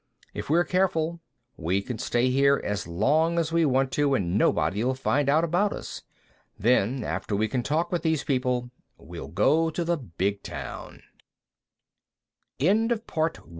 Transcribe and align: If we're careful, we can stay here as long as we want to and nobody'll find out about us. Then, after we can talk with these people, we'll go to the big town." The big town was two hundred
If 0.33 0.49
we're 0.49 0.63
careful, 0.63 1.19
we 1.57 1.79
can 1.83 1.99
stay 1.99 2.31
here 2.31 2.59
as 2.63 2.87
long 2.87 3.37
as 3.37 3.51
we 3.51 3.65
want 3.65 3.91
to 3.91 4.15
and 4.15 4.35
nobody'll 4.35 4.95
find 4.95 5.29
out 5.29 5.43
about 5.43 5.73
us. 5.73 6.01
Then, 6.57 7.03
after 7.03 7.35
we 7.35 7.47
can 7.47 7.61
talk 7.61 7.91
with 7.91 8.01
these 8.01 8.23
people, 8.23 8.71
we'll 8.97 9.27
go 9.27 9.69
to 9.69 9.83
the 9.85 9.97
big 9.97 10.41
town." 10.41 11.03
The 12.57 12.65
big 12.65 12.73
town 12.73 12.87
was 12.87 13.01
two 13.07 13.13
hundred 13.13 13.41